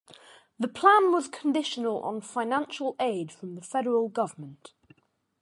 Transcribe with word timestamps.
The 0.57 0.67
plan 0.67 1.11
was 1.11 1.27
conditional 1.27 2.01
on 2.01 2.21
financial 2.21 2.95
aid 2.99 3.31
from 3.31 3.53
the 3.53 3.61
federal 3.61 4.09
government. 4.09 4.73